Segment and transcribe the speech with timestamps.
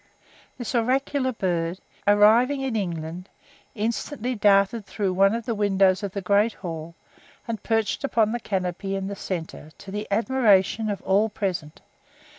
[0.57, 3.29] This oracular bird, arriving in England,
[3.75, 6.95] instantly darted through one of the windows of the great hall,
[7.47, 11.81] and perched upon the canopy in the centre to the admiration of all present.